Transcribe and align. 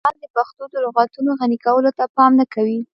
لیکوالان 0.03 0.21
د 0.21 0.25
پښتو 0.35 0.63
د 0.71 0.75
لغتونو 0.85 1.31
غني 1.39 1.57
کولو 1.65 1.91
ته 1.97 2.03
پام 2.15 2.31
نه 2.39 2.45
کوي. 2.53 2.79